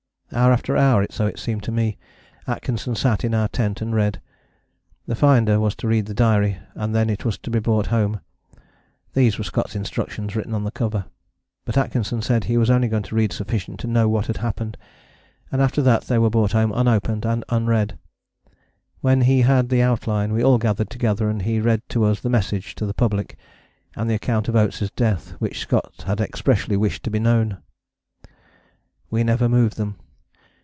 [0.33, 1.97] Hour after hour, so it seemed to me,
[2.47, 4.21] Atkinson sat in our tent and read.
[5.05, 8.21] The finder was to read the diary and then it was to be brought home
[9.13, 11.03] these were Scott's instructions written on the cover.
[11.65, 14.77] But Atkinson said he was only going to read sufficient to know what had happened
[15.51, 17.99] and after that they were brought home unopened and unread.
[19.01, 22.29] When he had the outline we all gathered together and he read to us the
[22.29, 23.35] Message to the Public,
[23.97, 27.57] and the account of Oates' death, which Scott had expressly wished to be known.
[29.09, 29.95] We never moved them.